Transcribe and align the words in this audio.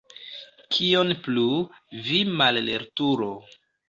Kion 0.75 1.11
plu, 1.27 1.43
vi 2.07 2.21
mallertulo! 2.41 3.29